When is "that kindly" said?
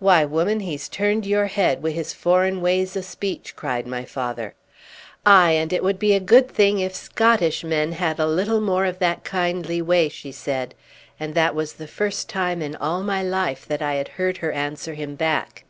8.98-9.80